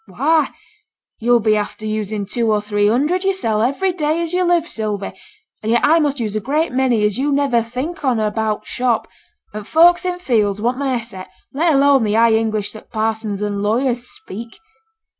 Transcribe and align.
'Why! 0.07 0.49
you'll 1.19 1.41
be 1.41 1.55
after 1.55 1.85
using 1.85 2.25
two 2.25 2.51
or 2.51 2.59
three 2.59 2.87
hundred 2.87 3.23
yoursel' 3.23 3.61
every 3.61 3.93
day 3.93 4.19
as 4.23 4.33
you 4.33 4.43
live, 4.43 4.67
Sylvie; 4.67 5.11
and 5.61 5.71
yet 5.71 5.81
I 5.85 5.99
must 5.99 6.19
use 6.19 6.35
a 6.35 6.39
great 6.39 6.71
many 6.71 7.03
as 7.03 7.19
you 7.19 7.31
never 7.31 7.61
think 7.61 8.03
on 8.03 8.19
about 8.19 8.63
t' 8.63 8.69
shop; 8.71 9.07
and 9.53 9.63
t' 9.63 9.69
folks 9.69 10.03
in 10.03 10.13
t' 10.17 10.23
fields 10.23 10.59
want 10.59 10.79
their 10.79 11.03
set, 11.03 11.29
let 11.53 11.75
alone 11.75 12.03
the 12.03 12.13
high 12.13 12.33
English 12.33 12.71
that 12.71 12.89
parsons 12.89 13.43
and 13.43 13.61
lawyers 13.61 14.09
speak.' 14.09 14.57